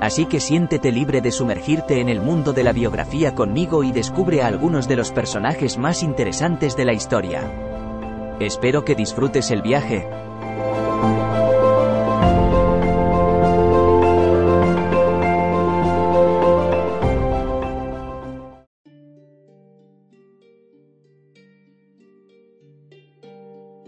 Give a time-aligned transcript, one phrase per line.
[0.00, 4.40] Así que siéntete libre de sumergirte en el mundo de la biografía conmigo y descubre
[4.40, 7.42] a algunos de los personajes más interesantes de la historia.
[8.40, 10.08] Espero que disfrutes el viaje.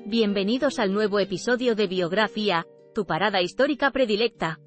[0.04, 4.58] Bienvenidos al nuevo episodio de Biografía, tu parada histórica predilecta.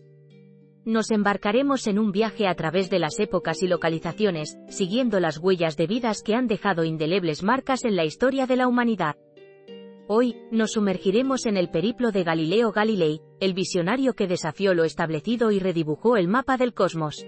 [0.85, 5.77] Nos embarcaremos en un viaje a través de las épocas y localizaciones, siguiendo las huellas
[5.77, 9.15] de vidas que han dejado indelebles marcas en la historia de la humanidad.
[10.07, 15.49] Hoy, nos sumergiremos en el periplo de Galileo Galilei, el visionario que desafió lo establecido
[15.49, 17.25] y redibujó el mapa del cosmos.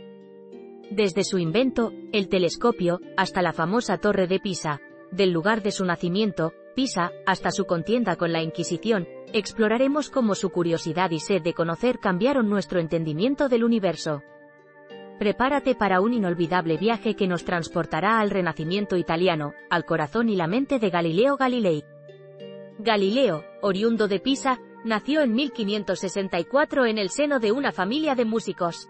[0.92, 5.84] Desde su invento, el telescopio, hasta la famosa Torre de Pisa, del lugar de su
[5.84, 11.54] nacimiento, Pisa, hasta su contienda con la Inquisición, exploraremos cómo su curiosidad y sed de
[11.54, 14.22] conocer cambiaron nuestro entendimiento del universo.
[15.20, 20.48] Prepárate para un inolvidable viaje que nos transportará al Renacimiento italiano, al corazón y la
[20.48, 21.84] mente de Galileo Galilei.
[22.78, 28.88] Galileo, oriundo de Pisa, nació en 1564 en el seno de una familia de músicos.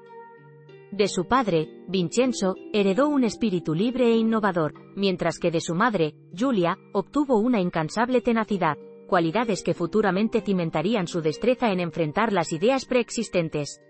[0.91, 6.16] De su padre, Vincenzo, heredó un espíritu libre e innovador, mientras que de su madre,
[6.38, 8.77] Julia, obtuvo una incansable tenacidad,
[9.08, 13.81] cualidades que futuramente cimentarían su destreza en enfrentar las ideas preexistentes.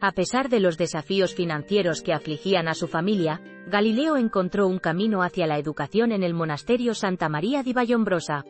[0.00, 5.22] A pesar de los desafíos financieros que afligían a su familia, Galileo encontró un camino
[5.22, 8.44] hacia la educación en el monasterio Santa María di Vallombrosa.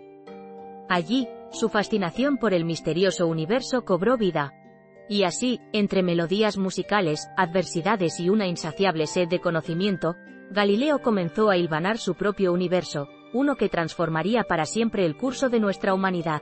[0.89, 4.53] Allí, su fascinación por el misterioso universo cobró vida,
[5.09, 10.16] y así, entre melodías musicales, adversidades y una insaciable sed de conocimiento,
[10.51, 15.61] Galileo comenzó a hilvanar su propio universo, uno que transformaría para siempre el curso de
[15.61, 16.41] nuestra humanidad.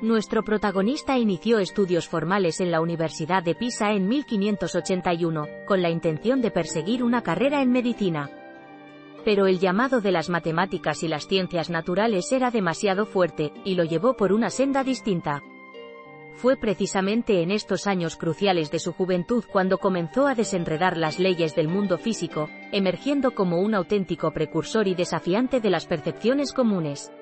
[0.00, 6.40] Nuestro protagonista inició estudios formales en la Universidad de Pisa en 1581, con la intención
[6.40, 8.30] de perseguir una carrera en medicina.
[9.26, 13.84] Pero el llamado de las matemáticas y las ciencias naturales era demasiado fuerte, y lo
[13.84, 15.42] llevó por una senda distinta.
[16.40, 21.54] Fue precisamente en estos años cruciales de su juventud cuando comenzó a desenredar las leyes
[21.54, 27.12] del mundo físico, emergiendo como un auténtico precursor y desafiante de las percepciones comunes.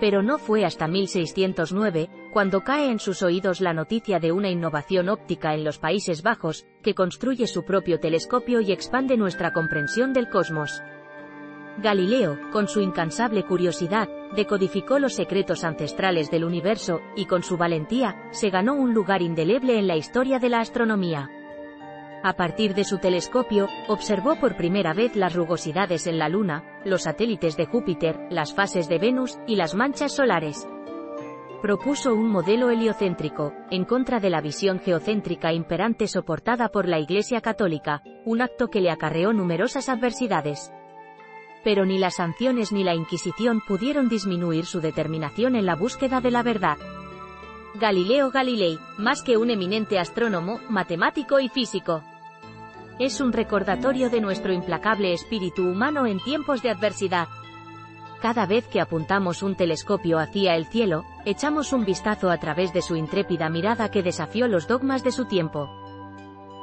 [0.00, 5.10] Pero no fue hasta 1609, cuando cae en sus oídos la noticia de una innovación
[5.10, 10.30] óptica en los Países Bajos, que construye su propio telescopio y expande nuestra comprensión del
[10.30, 10.80] cosmos.
[11.82, 18.16] Galileo, con su incansable curiosidad, decodificó los secretos ancestrales del universo, y con su valentía,
[18.30, 21.30] se ganó un lugar indeleble en la historia de la astronomía.
[22.22, 27.02] A partir de su telescopio, observó por primera vez las rugosidades en la Luna, los
[27.02, 30.68] satélites de Júpiter, las fases de Venus, y las manchas solares.
[31.62, 37.40] Propuso un modelo heliocéntrico, en contra de la visión geocéntrica imperante soportada por la Iglesia
[37.40, 40.72] Católica, un acto que le acarreó numerosas adversidades
[41.64, 46.30] pero ni las sanciones ni la Inquisición pudieron disminuir su determinación en la búsqueda de
[46.30, 46.78] la verdad.
[47.74, 52.02] Galileo Galilei, más que un eminente astrónomo, matemático y físico.
[52.98, 57.28] Es un recordatorio de nuestro implacable espíritu humano en tiempos de adversidad.
[58.20, 62.82] Cada vez que apuntamos un telescopio hacia el cielo, echamos un vistazo a través de
[62.82, 65.89] su intrépida mirada que desafió los dogmas de su tiempo.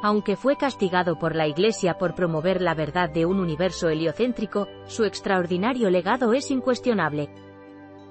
[0.03, 5.05] Aunque fue castigado por la Iglesia por promover la verdad de un universo heliocéntrico, su
[5.05, 7.29] extraordinario legado es incuestionable.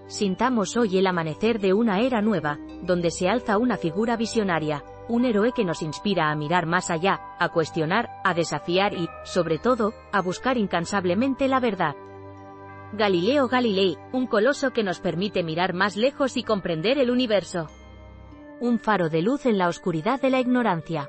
[0.09, 5.25] Sintamos hoy el amanecer de una era nueva, donde se alza una figura visionaria, un
[5.25, 9.93] héroe que nos inspira a mirar más allá, a cuestionar, a desafiar y, sobre todo,
[10.13, 11.95] a buscar incansablemente la verdad.
[12.93, 17.69] Galileo Galilei, un coloso que nos permite mirar más lejos y comprender el universo.
[18.61, 21.09] Un faro de luz en la oscuridad de la ignorancia.